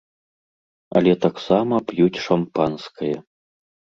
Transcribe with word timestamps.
Але 0.99 1.11
таксама 1.25 1.75
п'юць 1.91 2.21
шампанскае. 2.27 3.13